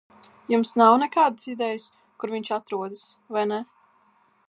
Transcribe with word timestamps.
Jums 0.53 0.71
nav 0.81 0.95
nekādas 1.03 1.47
idejas, 1.53 1.87
kur 2.25 2.35
viņš 2.37 2.53
atrodas, 2.59 3.05
vai 3.37 3.49
ne? 3.55 3.65